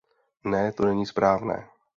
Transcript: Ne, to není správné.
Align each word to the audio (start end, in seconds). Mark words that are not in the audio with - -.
Ne, 0.43 0.71
to 0.71 0.85
není 0.85 1.05
správné. 1.05 1.67